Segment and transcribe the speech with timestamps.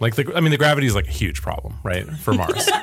[0.00, 2.68] Like the, I mean, the gravity is like a huge problem, right, for Mars.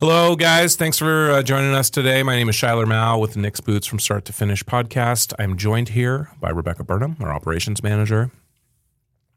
[0.00, 0.74] Hello, guys.
[0.76, 2.22] Thanks for uh, joining us today.
[2.22, 5.32] My name is Shuyler Mao with the Nicks Boots from Start to Finish podcast.
[5.38, 8.30] I'm joined here by Rebecca Burnham, our operations manager,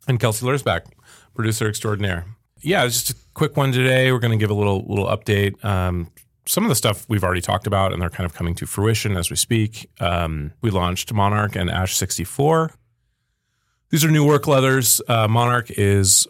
[0.07, 0.81] and Kelsey Lursback,
[1.33, 2.25] producer extraordinaire.
[2.61, 4.11] Yeah, just a quick one today.
[4.11, 5.63] We're going to give a little little update.
[5.65, 6.11] Um,
[6.45, 9.15] some of the stuff we've already talked about, and they're kind of coming to fruition
[9.15, 9.89] as we speak.
[9.99, 12.71] Um, we launched Monarch and Ash 64.
[13.89, 15.01] These are new work leathers.
[15.07, 16.27] Uh, Monarch is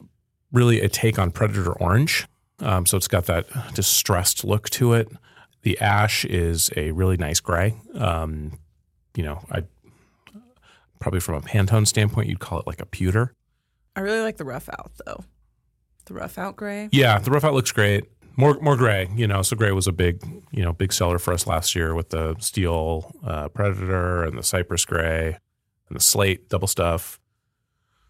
[0.51, 2.27] really a take on Predator Orange.
[2.59, 5.09] Um, so it's got that distressed look to it.
[5.63, 7.79] The ash is a really nice gray.
[7.95, 8.59] Um,
[9.15, 9.63] you know, I
[10.99, 13.33] probably from a Pantone standpoint, you'd call it like a pewter.
[13.95, 15.23] I really like the rough out though.
[16.05, 16.89] The rough out gray.
[16.91, 18.05] Yeah, the rough out looks great.
[18.37, 19.41] More more gray, you know.
[19.41, 22.35] So gray was a big, you know, big seller for us last year with the
[22.39, 25.37] steel uh, Predator and the Cypress gray
[25.89, 27.19] and the slate double stuff.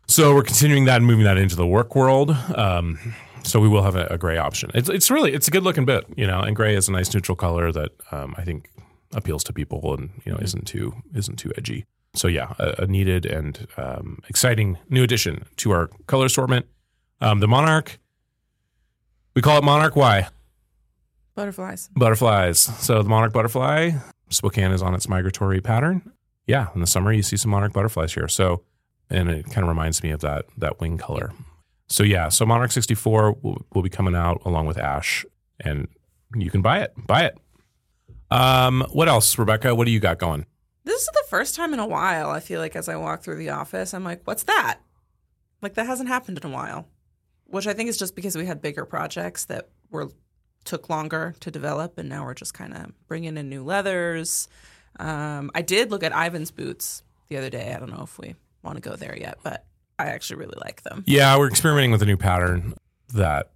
[0.08, 2.32] So we're continuing that and moving that into the work world.
[2.32, 3.00] Um,
[3.44, 4.70] so we will have a, a, gray option.
[4.74, 7.14] It's it's really it's a good looking bit, you know, and gray is a nice
[7.14, 8.70] neutral color that um, I think
[9.14, 11.86] appeals to people and you know isn't too isn't too edgy.
[12.14, 16.66] So yeah, a, a needed and um, exciting new addition to our color assortment.
[17.22, 18.00] Um, the Monarch,
[19.36, 19.96] we call it Monarch.
[19.96, 20.28] Why?
[21.36, 21.90] Butterflies.
[21.96, 22.60] Butterflies.
[22.60, 23.92] So the Monarch butterfly,
[24.30, 26.12] Spokane is on its migratory pattern.
[26.48, 28.28] Yeah, in the summer you see some Monarch butterflies here.
[28.28, 28.64] So,
[29.10, 31.32] and it kind of reminds me of that that wing color.
[31.88, 35.26] So yeah, so Monarch 64 will, will, be coming out along with Ash,
[35.60, 35.88] and
[36.34, 36.94] you can buy it.
[37.06, 37.38] Buy it.
[38.30, 39.76] Um, what else, Rebecca?
[39.76, 40.46] What do you got going?
[40.92, 42.32] This is the first time in a while.
[42.32, 44.80] I feel like as I walk through the office, I'm like, "What's that?"
[45.62, 46.86] Like that hasn't happened in a while,
[47.46, 50.10] which I think is just because we had bigger projects that were
[50.66, 54.50] took longer to develop, and now we're just kind of bringing in new leathers.
[55.00, 57.74] Um, I did look at Ivan's boots the other day.
[57.74, 59.66] I don't know if we want to go there yet, but
[59.98, 61.06] I actually really like them.
[61.08, 62.74] Yeah, we're experimenting with a new pattern
[63.14, 63.52] that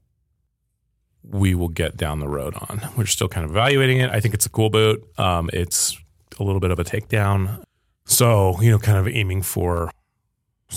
[1.22, 2.82] we will get down the road on.
[2.96, 4.10] We're still kind of evaluating it.
[4.10, 5.04] I think it's a cool boot.
[5.20, 5.98] Um, it's
[6.40, 7.64] a little bit of a takedown.
[8.06, 9.92] So, you know, kind of aiming for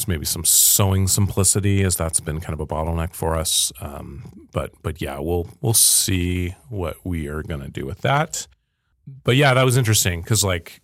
[0.06, 3.72] maybe some sewing simplicity as that's been kind of a bottleneck for us.
[3.80, 8.46] Um, but but yeah, we'll we'll see what we are going to do with that.
[9.24, 10.80] But yeah, that was interesting because like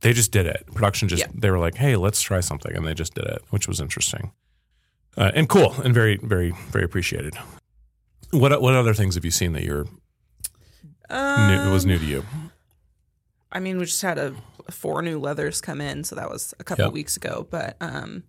[0.00, 0.64] they just did it.
[0.74, 1.30] Production just yeah.
[1.34, 4.32] they were like, "Hey, let's try something," and they just did it, which was interesting
[5.16, 7.34] uh, and cool and very, very, very appreciated.
[8.30, 9.86] What what other things have you seen that you're
[11.08, 12.24] um, new, it was new to you?
[13.52, 14.34] I mean, we just had a
[14.70, 16.94] four new leathers come in, so that was a couple yep.
[16.94, 17.46] weeks ago.
[17.50, 18.24] But um,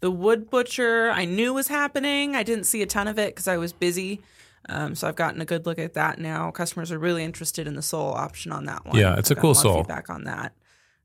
[0.00, 2.36] the wood butcher, I knew was happening.
[2.36, 4.20] I didn't see a ton of it because I was busy.
[4.68, 6.50] Um, so I've gotten a good look at that now.
[6.50, 8.96] Customers are really interested in the sole option on that one.
[8.96, 9.78] Yeah, it's I've a cool sole.
[9.78, 10.52] Feedback on that.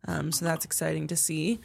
[0.07, 1.59] Um, so that's exciting to see.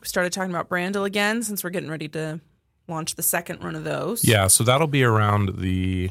[0.00, 2.40] We started talking about Brandle again since we're getting ready to
[2.88, 4.24] launch the second run of those.
[4.24, 6.10] Yeah, so that'll be around the.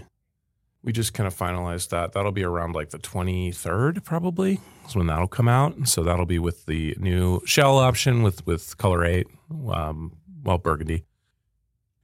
[0.83, 2.13] We just kind of finalized that.
[2.13, 5.87] That'll be around like the 23rd, probably, is when that'll come out.
[5.87, 9.27] So that'll be with the new shell option with with color eight,
[9.71, 11.03] um, well burgundy,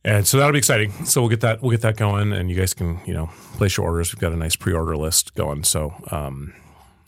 [0.04, 0.92] and so that'll be exciting.
[1.06, 3.78] So we'll get that we'll get that going, and you guys can you know place
[3.78, 4.14] your orders.
[4.14, 5.64] We've got a nice pre-order list going.
[5.64, 6.54] So um,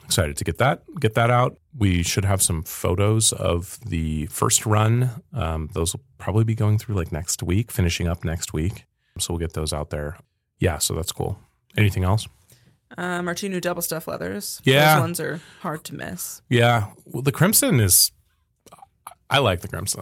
[0.06, 1.58] excited to get that get that out.
[1.78, 5.09] We should have some photos of the first run.
[5.34, 8.86] Um, those will probably be going through like next week, finishing up next week.
[9.18, 10.18] So we'll get those out there.
[10.59, 11.38] Yeah, so that's cool.
[11.78, 12.28] Anything else?
[12.97, 14.62] Um, our two new double stuff leathers.
[14.63, 16.41] Yeah, those ones are hard to miss.
[16.50, 18.12] Yeah, well, the crimson is.
[19.30, 20.02] I like the crimson.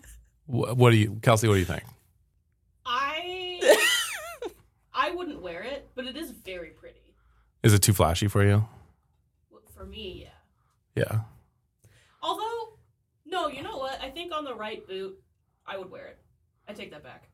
[0.46, 1.48] what do you, Kelsey?
[1.48, 1.84] What do you think?
[2.84, 3.78] I
[4.94, 7.14] I wouldn't wear it, but it is very pretty.
[7.62, 8.66] Is it too flashy for you?
[9.74, 11.04] For me, yeah.
[11.04, 11.20] Yeah.
[12.22, 12.78] Although,
[13.26, 14.00] no, you know what?
[14.00, 15.18] I think on the right boot,
[15.66, 16.18] I would wear it.
[16.66, 17.28] I take that back.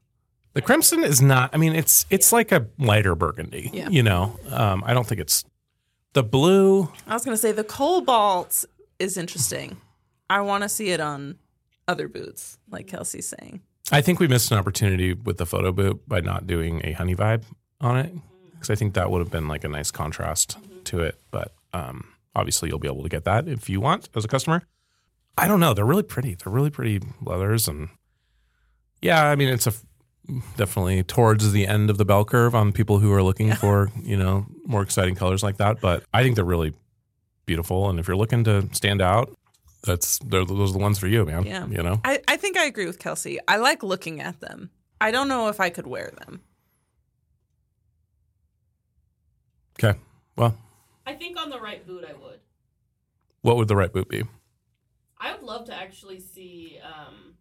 [0.54, 1.50] The crimson is not.
[1.52, 2.36] I mean, it's it's yeah.
[2.36, 3.70] like a lighter burgundy.
[3.72, 3.88] Yeah.
[3.88, 5.44] You know, um, I don't think it's
[6.12, 6.90] the blue.
[7.06, 8.64] I was going to say the cobalt
[8.98, 9.78] is interesting.
[10.28, 11.38] I want to see it on
[11.88, 13.60] other boots, like Kelsey's saying.
[13.90, 17.16] I think we missed an opportunity with the photo boot by not doing a honey
[17.16, 17.44] vibe
[17.80, 18.14] on it
[18.52, 20.82] because I think that would have been like a nice contrast mm-hmm.
[20.84, 21.18] to it.
[21.30, 24.62] But um, Obviously, you'll be able to get that if you want as a customer.
[25.36, 25.74] I don't know.
[25.74, 26.34] They're really pretty.
[26.34, 27.88] They're really pretty leathers, and
[29.02, 29.72] yeah, I mean, it's a
[30.56, 33.54] definitely towards the end of the bell curve on people who are looking yeah.
[33.56, 35.80] for you know more exciting colors like that.
[35.80, 36.74] But I think they're really
[37.46, 39.34] beautiful, and if you're looking to stand out,
[39.84, 41.44] that's they're, those are the ones for you, man.
[41.44, 41.66] Yeah.
[41.66, 42.00] You know.
[42.04, 43.38] I, I think I agree with Kelsey.
[43.48, 44.70] I like looking at them.
[45.00, 46.42] I don't know if I could wear them.
[49.78, 49.98] Okay.
[50.36, 50.56] Well,
[51.06, 52.40] I think on the right boot, I would.
[53.40, 54.22] what would the right boot be?
[55.18, 57.31] I would love to actually see um,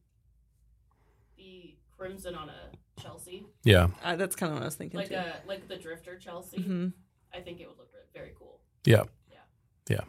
[1.41, 3.88] the crimson on a Chelsea, Yeah.
[4.03, 5.15] Uh, that's kind of what I was thinking like too.
[5.15, 6.61] a like the drifter Chelsea.
[6.61, 6.88] hmm
[7.33, 8.59] I think it would look very cool.
[8.85, 9.03] Yeah.
[9.31, 9.38] Yeah.
[9.89, 10.01] Yeah.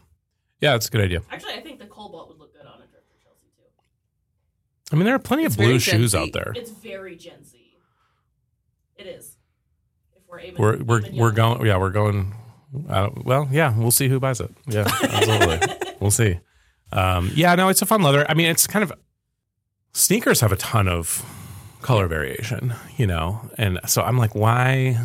[0.61, 0.75] Yeah.
[0.75, 1.23] It's a good idea.
[1.31, 3.63] Actually, I think the cobalt would look good on a drifter Chelsea too.
[4.93, 6.53] I mean, there are plenty It's of blue shoes out there.
[6.57, 7.59] It's very Gen Z.
[8.97, 9.37] It is.
[10.15, 11.67] If we're aiming, We're we're aiming we're going.
[11.67, 12.35] Yeah, we're going.
[12.89, 14.51] Uh, well, yeah, we'll see who buys it.
[14.67, 15.61] Yeah, absolutely.
[16.01, 16.41] we'll see.
[16.91, 18.29] Um, yeah, no, it's a fun leather.
[18.29, 18.93] I mean, it's kind of
[19.93, 21.25] sneakers have a ton of
[21.81, 24.99] color variation, you know, and so I'm like, why?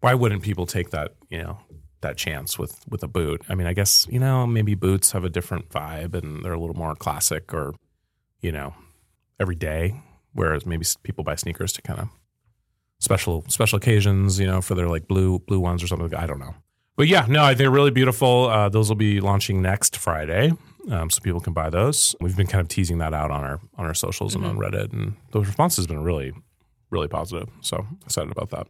[0.00, 1.14] Why wouldn't people take that?
[1.28, 1.58] You know,
[2.00, 3.42] that chance with with a boot.
[3.48, 6.60] I mean, I guess you know maybe boots have a different vibe and they're a
[6.60, 7.74] little more classic or
[8.40, 8.74] you know
[9.38, 10.00] every day,
[10.32, 12.08] whereas maybe people buy sneakers to kind of
[12.98, 16.14] special special occasions, you know, for their like blue blue ones or something.
[16.14, 16.54] I don't know.
[16.96, 18.48] But yeah, no, they're really beautiful.
[18.48, 20.52] Uh, those will be launching next Friday,
[20.90, 22.14] um, so people can buy those.
[22.20, 24.92] We've been kind of teasing that out on our on our socials and on Reddit,
[24.92, 26.32] and the response has been really,
[26.90, 27.48] really positive.
[27.60, 28.66] So excited about that.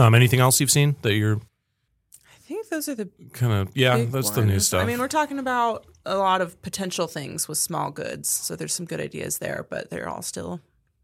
[0.00, 4.04] Um, anything else you've seen that you're I think those are the kind of yeah?
[4.04, 4.82] That's the new stuff.
[4.82, 8.72] I mean, we're talking about a lot of potential things with small goods, so there's
[8.74, 10.60] some good ideas there, but they're all still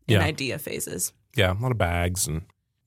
[0.07, 0.25] in Yeah.
[0.25, 1.13] idea phases.
[1.37, 2.43] yeah, a lot of bags and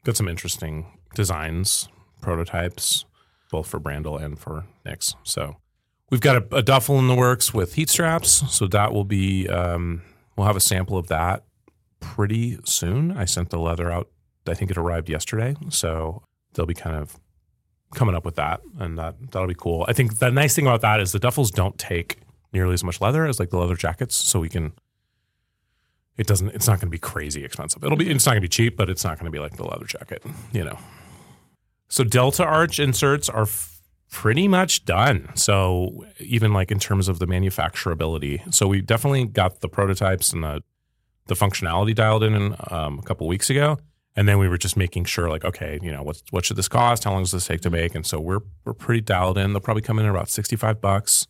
[0.05, 0.85] got some interesting
[1.15, 1.89] designs,
[2.21, 3.03] prototypes,
[3.51, 5.15] both for Brandle and for Nicks.
[5.23, 5.57] So
[6.09, 8.43] we've got a, a duffel in the works with heat straps.
[8.53, 10.01] So that will be, um,
[10.35, 11.43] we'll have a sample of that
[11.99, 13.11] pretty soon.
[13.11, 14.09] I sent the leather out.
[14.47, 15.55] I think it arrived yesterday.
[15.69, 16.23] So
[16.53, 17.19] they'll be kind of
[17.93, 19.85] coming up with that, and that that'll be cool.
[19.87, 22.17] I think the nice thing about that is the duffels don't take
[22.53, 24.73] nearly as much leather as like the leather jackets, so we can.
[26.17, 26.49] It doesn't.
[26.49, 27.83] It's not going to be crazy expensive.
[27.83, 28.09] It'll be.
[28.09, 29.85] It's not going to be cheap, but it's not going to be like the leather
[29.85, 30.23] jacket.
[30.51, 30.77] You know.
[31.87, 33.75] So Delta Arch inserts are f-
[34.11, 35.29] pretty much done.
[35.35, 40.43] So even like in terms of the manufacturability, so we definitely got the prototypes and
[40.43, 40.63] the
[41.27, 43.79] the functionality dialed in, um, a couple weeks ago,
[44.15, 46.67] and then we were just making sure like, okay, you know, what what should this
[46.67, 47.03] cost?
[47.03, 47.95] How long does this take to make?
[47.95, 49.53] And so we're we're pretty dialed in.
[49.53, 51.27] They'll probably come in at about sixty five bucks.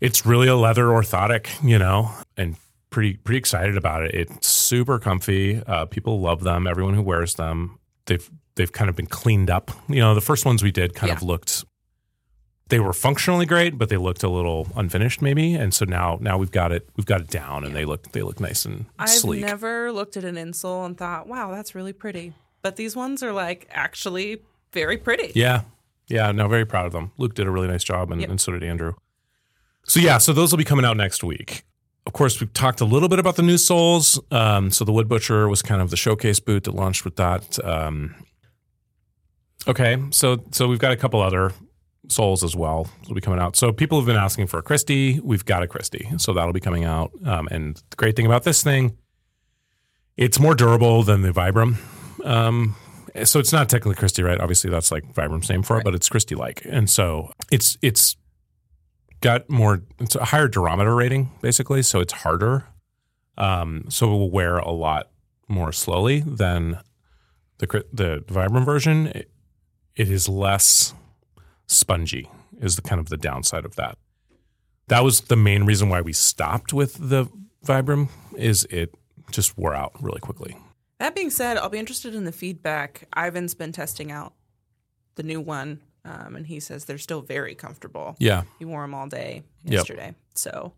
[0.00, 2.56] It's really a leather orthotic, you know, and
[2.90, 4.14] pretty pretty excited about it.
[4.14, 5.62] It's super comfy.
[5.66, 6.66] Uh, people love them.
[6.66, 9.70] Everyone who wears them, they've they've kind of been cleaned up.
[9.88, 11.64] You know, the first ones we did kind of looked
[12.68, 15.54] they were functionally great, but they looked a little unfinished maybe.
[15.54, 18.22] And so now now we've got it we've got it down and they look they
[18.22, 19.42] look nice and sleek.
[19.44, 22.32] I've never looked at an insole and thought, wow, that's really pretty.
[22.62, 24.42] But these ones are like actually
[24.72, 25.32] very pretty.
[25.34, 25.62] Yeah.
[26.08, 26.32] Yeah.
[26.32, 27.12] No, very proud of them.
[27.18, 28.30] Luke did a really nice job and, Yep.
[28.30, 28.94] and so did Andrew.
[29.84, 31.64] So, yeah, so those will be coming out next week.
[32.06, 34.20] Of course, we've talked a little bit about the new soles.
[34.30, 37.58] Um, so, the Wood Butcher was kind of the showcase boot that launched with that.
[37.64, 38.14] Um,
[39.66, 39.96] okay.
[40.10, 41.52] So, so we've got a couple other
[42.10, 43.56] soles as well that'll be coming out.
[43.56, 45.20] So, people have been asking for a Christie.
[45.20, 46.08] We've got a Christie.
[46.18, 47.12] So, that'll be coming out.
[47.24, 48.96] Um, and the great thing about this thing,
[50.16, 51.76] it's more durable than the Vibram.
[52.24, 52.74] Um,
[53.24, 54.40] so it's not technically Christie, right?
[54.40, 58.16] Obviously, that's like Vibram's name for it, but it's Christie like, and so it's it's
[59.20, 59.82] got more.
[59.98, 62.66] It's a higher durometer rating, basically, so it's harder.
[63.36, 65.10] Um, so it will wear a lot
[65.48, 66.80] more slowly than
[67.58, 69.08] the the Vibram version.
[69.08, 69.30] It,
[69.96, 70.94] it is less
[71.68, 72.28] spongy.
[72.60, 73.96] Is the kind of the downside of that.
[74.88, 77.28] That was the main reason why we stopped with the
[77.64, 78.08] Vibram.
[78.36, 78.92] Is it
[79.30, 80.56] just wore out really quickly.
[80.98, 83.06] That being said, I'll be interested in the feedback.
[83.16, 84.32] Ivan's been testing out
[85.14, 88.16] the new one, um, and he says they're still very comfortable.
[88.18, 89.72] Yeah, He wore them all day Yep.
[89.72, 90.14] yesterday.
[90.34, 90.72] So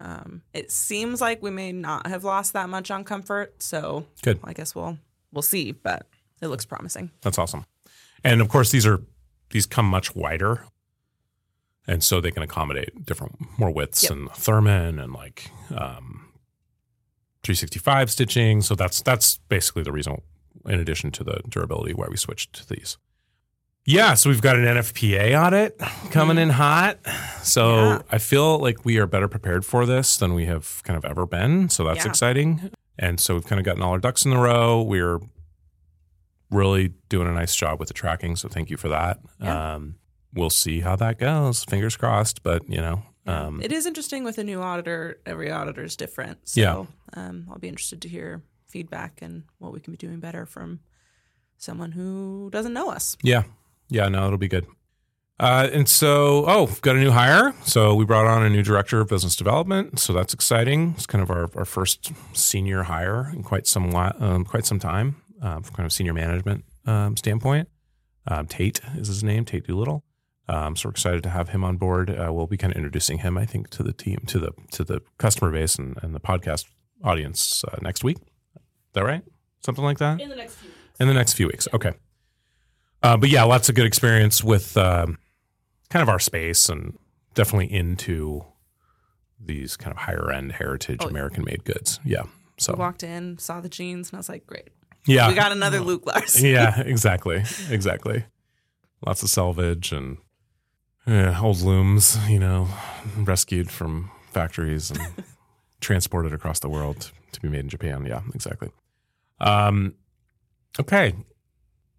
[0.00, 3.62] um, it seems like we may not have lost that much on comfort.
[3.62, 4.40] So Good.
[4.42, 4.98] I guess we'll
[5.32, 6.06] we'll see, but
[6.40, 7.10] it looks promising.
[7.20, 7.64] That's awesome.
[8.24, 9.02] And of course, these are
[9.52, 10.66] these come much wider,
[11.86, 14.12] and so they can accommodate different more widths Yep.
[14.12, 16.32] and Thurman and like um,
[17.44, 18.60] 365 stitching.
[18.62, 20.20] So that's that's basically the reason,
[20.66, 22.98] in addition to the durability, why we switched to these.
[23.84, 25.76] Yeah, so we've got an NFPA audit
[26.12, 27.00] coming in hot.
[27.42, 28.02] So Yeah.
[28.12, 31.26] I feel like we are better prepared for this than we have kind of ever
[31.26, 31.68] been.
[31.68, 32.10] So that's Yeah.
[32.10, 32.70] exciting.
[32.96, 34.80] And so we've kind of gotten all our ducks in a row.
[34.82, 35.18] We're
[36.52, 38.36] really doing a nice job with the tracking.
[38.36, 39.18] So thank you for that.
[39.40, 39.74] Yeah.
[39.74, 39.96] Um,
[40.34, 41.64] we'll see how that goes.
[41.64, 42.42] Fingers crossed.
[42.42, 45.18] But, you know, um, It is interesting with a new auditor.
[45.26, 46.38] Every auditor is different.
[46.48, 46.84] So Yeah.
[47.14, 50.80] um, I'll be interested to hear feedback and what we can be doing better from
[51.58, 53.16] someone who doesn't know us.
[53.22, 53.42] yeah.
[53.88, 54.66] Yeah, no, it'll be good.
[55.38, 57.52] Uh, and so, oh, we've got a new hire.
[57.64, 59.98] So we brought on a new director of business development.
[59.98, 60.94] So that's exciting.
[60.96, 65.16] It's kind of our, our first senior hire in quite some um, quite some time,
[65.42, 67.68] uh, from kind of senior management um, standpoint.
[68.26, 70.04] Um, Tate is his name, Tate Doolittle.
[70.48, 72.10] Um, so we're excited to have him on board.
[72.10, 74.84] Uh, we'll be kind of introducing him, I think, to the team, to the to
[74.84, 76.66] the customer base and, and the podcast
[77.04, 78.18] audience uh, next week.
[78.18, 78.62] Is
[78.94, 79.22] that right?
[79.64, 81.00] Something like that In the next few weeks.
[81.00, 81.68] in the next few weeks.
[81.72, 81.92] Okay.
[83.02, 85.18] Uh, but yeah, lots of good experience with um,
[85.90, 86.96] kind of our space and
[87.34, 88.44] definitely into
[89.44, 91.08] these kind of higher end heritage Oh.
[91.08, 91.98] American made goods.
[92.04, 92.22] Yeah.
[92.58, 94.68] So We walked in, saw the jeans, and I was like, great.
[95.06, 96.46] Yeah, We got another Luke Larson.
[96.46, 98.24] yeah, exactly, exactly.
[99.04, 100.18] Lots of salvage and
[101.06, 102.68] yeah, old looms, you know,
[103.16, 105.00] rescued from factories and
[105.80, 108.06] transported across the world to be made in Japan.
[108.06, 108.70] Yeah, exactly.
[109.40, 109.94] Um,
[110.78, 111.14] okay,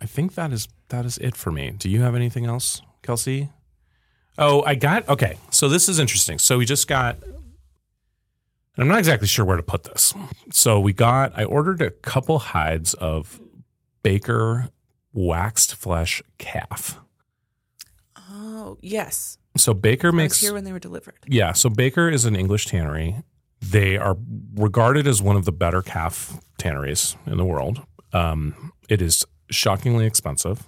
[0.01, 1.71] I think that is that is it for me.
[1.71, 3.49] Do you have anything else, Kelsey?
[4.37, 5.37] Oh, I got okay.
[5.51, 6.39] So this is interesting.
[6.39, 7.17] So we just got.
[8.77, 10.13] I'm not exactly sure where to put this.
[10.51, 11.37] So we got.
[11.37, 13.39] I ordered a couple hides of
[14.01, 14.69] Baker
[15.13, 16.99] waxed flesh calf.
[18.17, 19.37] Oh, yes.
[19.57, 21.19] So Baker I was makes here when they were delivered.
[21.27, 23.21] yeah, so Baker is an English tannery.
[23.61, 24.17] They are
[24.55, 27.81] regarded as one of the better calf tanneries in the world.
[28.11, 30.63] Um, it is shockingly expensive.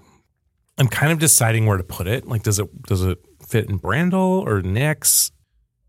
[0.77, 2.27] I'm kind of deciding where to put it.
[2.27, 5.31] Like, does it does it fit in Brandle or Nicks?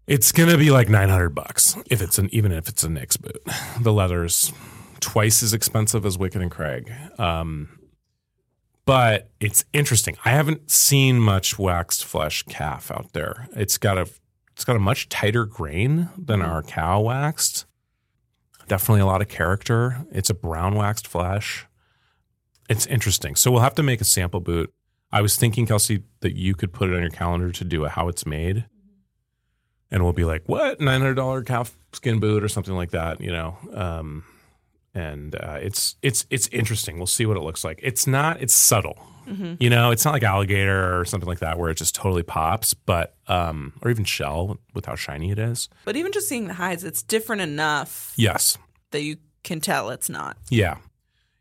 [0.07, 3.43] It's gonna be like 900 bucks if it's an even if it's a Nicks boot.
[3.81, 4.53] The leather's
[5.01, 6.93] twice as expensive as Wickett and Craig.
[7.19, 7.77] Um,
[8.85, 10.17] but it's interesting.
[10.25, 13.49] I haven't seen much waxed flesh calf out there.
[13.57, 14.09] It's got a
[14.53, 17.67] it's got a much tighter grain than our cow waxed.
[18.69, 20.07] Definitely a lot of character.
[20.13, 21.67] It's a brown waxed flesh.
[22.69, 23.35] It's interesting.
[23.35, 24.73] So we'll have to make a sample boot.
[25.13, 27.89] I was thinking, Kelsey, that you could put it on your calendar to do a
[27.89, 28.65] how it's made.
[29.91, 30.81] And we'll be like, what?
[30.81, 33.57] $900 calf skin boot or something like that, you know?
[33.73, 34.25] Um,
[34.95, 36.97] and uh, it's it's it's interesting.
[36.97, 37.79] We'll see what it looks like.
[37.83, 38.41] It's not.
[38.41, 38.99] It's subtle.
[39.59, 42.75] You know, it's not like alligator or something like that where it just totally pops,
[42.75, 45.69] but um, or even shell with how shiny it is.
[45.85, 48.57] But even just seeing the hides, it's different enough Yes.
[48.93, 50.37] that you can tell it's not.
[50.49, 50.77] Yeah.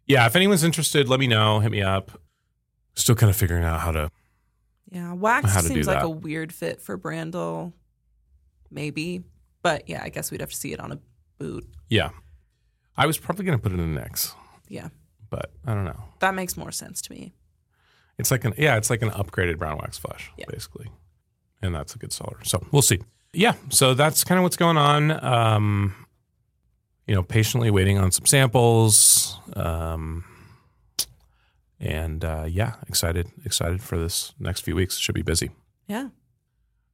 [0.08, 0.26] Yeah.
[0.26, 1.60] If anyone's interested, let me know.
[1.60, 2.20] Hit me up.
[2.96, 4.10] Still kind of figuring out how to.
[4.90, 7.74] Yeah, wax How to seems like a weird fit for Brandle,
[8.76, 9.24] maybe.
[9.64, 11.00] But yeah, I guess we'd have to see it on a
[11.40, 11.66] boot.
[11.90, 12.10] Yeah.
[12.96, 14.34] I was probably going to put it in the Nicks,
[14.70, 14.90] Yeah,
[15.30, 16.02] but I don't know.
[16.20, 17.34] that makes more sense to me.
[18.18, 20.46] It's like an yeah, it's like an upgraded brown wax flesh, Yeah.
[20.48, 20.88] basically,
[21.62, 22.38] and that's a good seller.
[22.44, 23.00] So we'll see.
[23.34, 25.12] Yeah, so that's kind of what's going on.
[25.26, 25.94] Um,
[27.06, 30.24] you know, patiently waiting on some samples, um,
[31.80, 34.98] and uh, yeah, excited excited for this next few weeks.
[34.98, 35.52] Should be busy.
[35.88, 36.08] Yeah.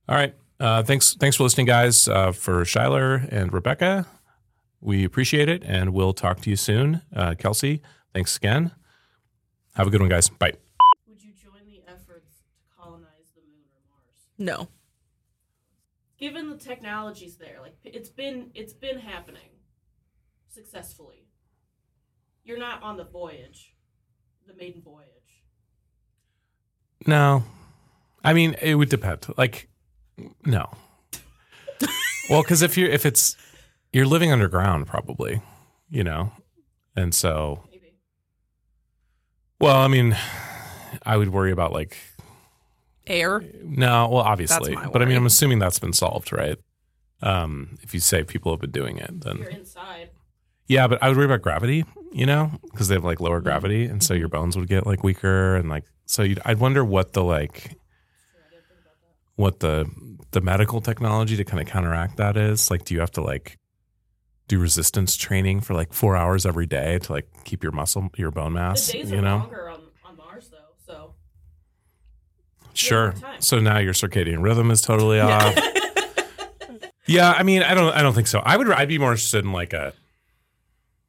[0.10, 2.08] All right, uh, thanks thanks for listening, guys.
[2.08, 4.06] Uh, for Shuyler and Rebecca,
[4.80, 7.02] we appreciate it, and we'll talk to you soon.
[7.16, 7.82] Uh, Kelsey,
[8.14, 8.72] thanks again.
[9.74, 10.30] Have a good one, guys.
[10.30, 10.54] Bye.
[11.08, 14.28] Would you join the efforts to colonize the moon or Mars?
[14.38, 14.68] No.
[16.20, 19.50] Given the technologies there, like it's been it's been happening
[20.48, 21.26] successfully.
[22.44, 23.74] You're not on the voyage,
[24.48, 25.08] the maiden voyage.
[27.08, 27.44] No,
[28.24, 29.26] I mean it would depend.
[29.38, 29.70] Like,
[30.46, 30.70] no.
[32.30, 33.36] well, because if you're if it's
[33.94, 35.42] you're living underground, probably,
[35.90, 36.32] you know,
[36.96, 37.94] and so Maybe.
[39.60, 40.16] well, I mean,
[41.06, 41.98] I would worry about like
[43.08, 43.44] Air.
[43.64, 45.18] no, well, obviously, my but I mean.
[45.18, 46.58] I'm assuming that's been solved, right?
[47.24, 50.10] Um, if you say people have been doing it, You're then inside.
[50.68, 53.86] yeah, but I would worry about gravity, you know, because they have like lower gravity,
[53.86, 56.24] and so your bones would get like weaker, and like so.
[56.24, 59.16] You'd, I'd wonder what the like Sure, I didn't think about that.
[59.36, 59.90] What the
[60.32, 62.70] the medical technology to kind of counteract that is.
[62.72, 63.58] Like, do you have to like
[64.48, 68.32] do resistance training for like four hours every day to like keep your muscle, your
[68.32, 68.92] bone mass?
[68.92, 71.14] The days You are know, longer on, on Mars though, so
[72.74, 73.14] sure.
[73.40, 75.58] So now your circadian rhythm is totally off.
[77.08, 78.40] yeah, I mean, I don't, I don't think so.
[78.40, 79.94] I would, I'd be more interested in like a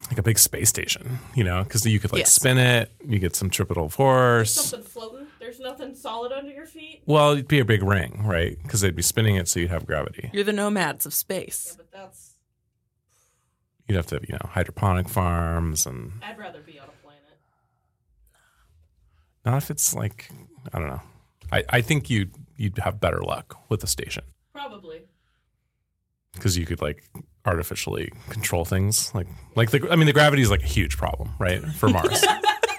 [0.09, 2.33] like a big space station, you know, because you could like Yes.
[2.33, 4.53] spin it, you get some centripetal force.
[4.53, 5.22] something floating.
[5.63, 7.03] There's nothing solid under your feet.
[7.07, 8.59] Well, it'd be a big ring, right?
[8.63, 10.31] Because they'd be spinning it, so you'd have gravity.
[10.33, 11.69] You're the nomads of space.
[11.71, 12.37] Yeah, but that's.
[13.87, 17.39] You'd have to, you know, hydroponic farms and I'd rather be on a planet.
[19.45, 20.31] Not if it's like
[20.73, 21.03] I don't know.
[21.51, 25.03] I, I think you'd you'd have better luck with a station Probably.
[26.33, 27.05] because you could like
[27.45, 29.13] artificially control things.
[29.15, 29.27] Like
[29.57, 31.61] like the I mean the gravity is like a huge problem, right?
[31.61, 32.25] For Mars.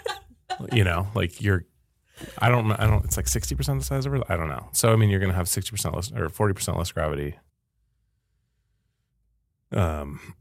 [0.71, 1.65] you know, like you're
[2.38, 2.72] I don't.
[2.74, 3.03] I don't.
[3.05, 4.24] It's like sixty percent the size of Earth.
[4.29, 4.67] I don't know.
[4.72, 7.36] So I mean, you're going to have sixty percent less or forty percent less gravity.
[9.72, 10.36] Um,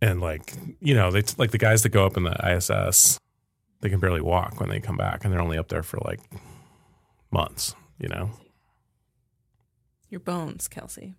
[0.00, 3.18] and like you know, they like the guys that go up in the ISS,
[3.80, 6.20] they can barely walk when they come back, and they're only up there for like
[7.30, 7.74] months.
[7.98, 8.30] You know.
[10.08, 11.14] Your bones, Kelsey.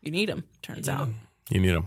[0.00, 0.44] You need them.
[0.62, 1.08] Turns You need out.
[1.50, 1.86] You need them.